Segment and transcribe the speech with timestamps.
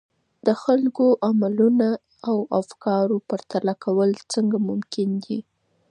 [0.45, 1.89] د خلګو د عملونو
[2.29, 5.39] او افکارو پرتله کول څنګه ممکن دي؟